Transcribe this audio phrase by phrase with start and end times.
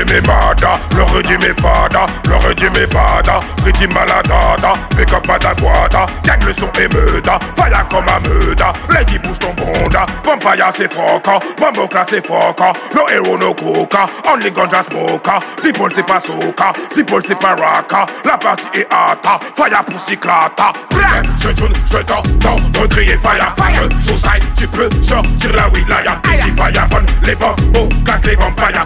[0.00, 6.52] me mada, le me fada, le me bada, pretty maladada, pick up madaguada, gang le
[6.52, 11.86] son et meuda, fire comme un meuda, lady bouge ton bonda, vampire c'est froca, bombo
[11.86, 17.22] class c'est foca, no hero no coca, only ganja smoker, people c'est pas soca, people
[17.24, 20.72] c'est pas raka, la partie est hata, fire pour cyclata,
[21.36, 26.50] ce tune, je t'entends, de crier fire, fire, side, tu peux sortir la wilaya, ici
[26.56, 28.84] fire, bonne, les bombos, claque les vampires,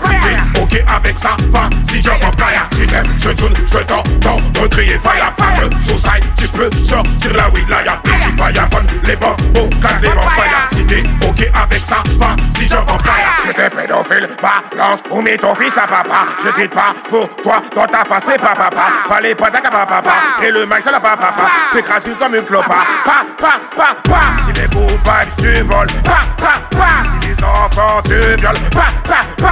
[1.07, 4.99] avec ça, va, si jump en playa, si t'aimes ce tune, je t'entends, de crier
[4.99, 10.09] fire, fire, side, tu peux sortir la wilaya, ici fire, bonne, les bombos, claque les
[10.09, 15.23] vampires, si t'es ok avec ça, va, si jump en playa, c'était pédophile, balance, ou
[15.23, 18.71] mets ton fils à papa, je cite pas pour toi, dans ta face c'est papa,
[19.07, 20.03] fallait pas ta papa,
[20.43, 21.33] et le mic c'est la papa,
[21.73, 26.27] t'écrases comme une clope, pa, pa, pa, pa, si les good vibes tu voles, pa,
[26.37, 29.46] pa, pa, si les enfants tu violes, pa, pa, pa,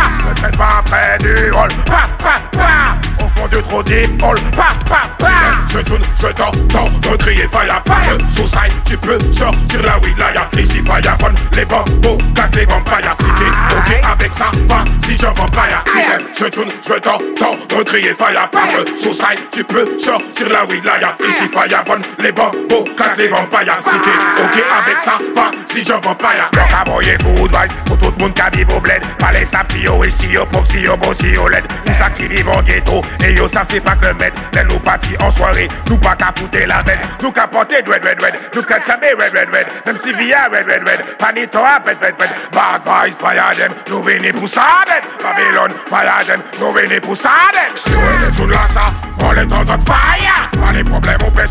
[1.25, 5.79] du hall, pa, pa, pa, au fond de trop deep hall, pa, pa, pa, je
[5.81, 11.17] tourne, je t'entends, de crier fire, fire, side, tu peux sortir la wilaya, ici fire,
[11.19, 15.75] bonne, les bambos, claque les vampires, si t'es ok avec ça, va, si en paille,
[15.87, 20.67] si t'aimes, je tourne, je t'entends, de crier fire, fire, side, tu peux sortir la
[20.67, 24.11] wilaya, ici fire, bonne, les bambos, claque les vampires, si t'es
[24.55, 27.75] Ok avek sa fa si jump on paya Blok avoye good vibes.
[27.89, 30.63] Pou tout moun ka viv ou bled Pale sap si yo e si yo pop
[30.63, 33.67] si yo bon si yo led Ou sa ki viv an ghetto e yo sap
[33.67, 37.35] se pa klemet Len nou pati an soare nou pa ka foute la med Nou
[37.35, 38.39] ka pote dwed dwed dwed.
[38.55, 41.99] Nou ka chanbe red red red Mem si viya red red red Panito a pet
[41.99, 42.47] pet pet.
[42.55, 47.19] Bad vibes fire dem nou vini pou sa den Babylon fire dem nou vini pou
[47.19, 48.87] sa den Si yo e le tchoun la sa
[49.25, 50.51] on le ton zot fire.
[50.53, 50.94] Pani pou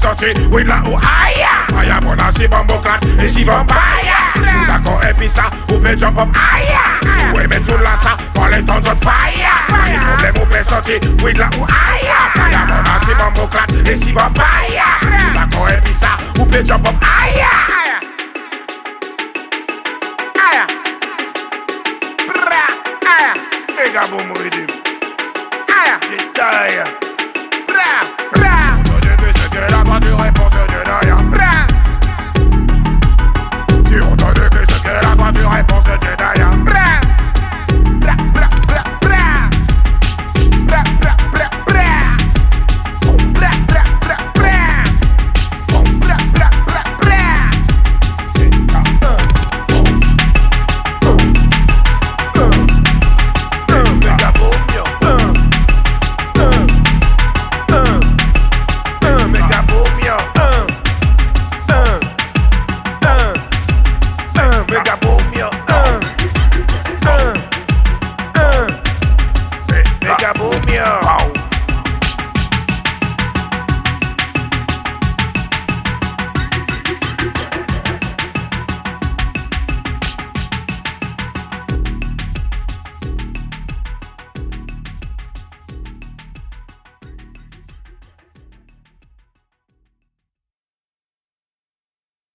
[0.03, 2.57] problèmes, on peut sortir, oui, là où aïe, fire, bon, là, c'est bon,
[3.21, 3.77] et si vampire,
[4.35, 6.67] si vous d'accord, et puis ça, on peut jump up, aïe,
[7.01, 9.11] si vous aimez tout là, ça, on est dans notre fire,
[9.67, 13.31] pas les problèmes, on peut sortir, oui, là où aïe, fire, bon, là, c'est bon,
[13.89, 14.43] et si vampire,
[15.01, 16.09] si vous d'accord, et puis ça,
[16.39, 17.91] on peut jump up, aïe, aïe,
[20.35, 20.59] aïe,
[23.77, 23.99] aïe,
[25.69, 27.12] aïe, aïe,